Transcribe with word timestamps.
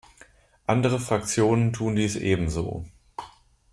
Andere 0.65 0.99
Fraktionen 0.99 1.73
tun 1.73 1.95
dies 1.95 2.15
ebenso. 2.15 2.85